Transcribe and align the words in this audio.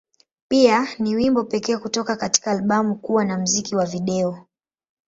Pia, 0.47 0.87
ni 0.99 1.15
wimbo 1.15 1.43
pekee 1.43 1.77
kutoka 1.77 2.15
katika 2.15 2.51
albamu 2.51 2.95
kuwa 2.95 3.25
na 3.25 3.37
muziki 3.37 3.75
wa 3.75 3.85
video. 3.85 4.47